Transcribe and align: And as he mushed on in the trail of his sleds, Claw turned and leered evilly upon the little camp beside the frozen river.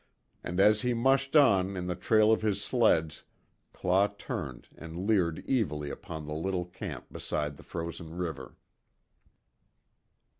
And 0.43 0.59
as 0.59 0.81
he 0.81 0.95
mushed 0.95 1.35
on 1.35 1.77
in 1.77 1.85
the 1.85 1.93
trail 1.93 2.31
of 2.31 2.41
his 2.41 2.59
sleds, 2.63 3.23
Claw 3.71 4.07
turned 4.07 4.67
and 4.75 4.97
leered 5.05 5.47
evilly 5.47 5.91
upon 5.91 6.25
the 6.25 6.33
little 6.33 6.65
camp 6.65 7.13
beside 7.13 7.55
the 7.55 7.61
frozen 7.61 8.17
river. 8.17 8.57